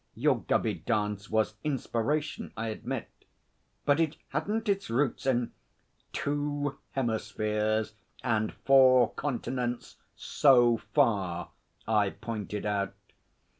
Your 0.15 0.41
Gubby 0.41 0.73
dance 0.73 1.29
was 1.29 1.57
inspiration, 1.63 2.53
I 2.57 2.69
admit, 2.69 3.07
but 3.85 3.99
it 3.99 4.17
hadn't 4.29 4.67
its 4.67 4.89
roots 4.89 5.27
in' 5.27 5.51
'Two 6.11 6.79
hemispheres 6.93 7.93
and 8.23 8.51
four 8.51 9.11
continents 9.13 9.97
so 10.15 10.77
far,' 10.77 11.51
I 11.87 12.09
pointed 12.09 12.65
out. 12.65 12.95